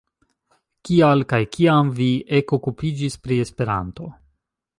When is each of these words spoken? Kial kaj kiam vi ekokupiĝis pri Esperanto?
Kial 0.89 1.21
kaj 1.33 1.39
kiam 1.57 1.91
vi 1.99 2.07
ekokupiĝis 2.41 3.19
pri 3.27 3.39
Esperanto? 3.45 4.11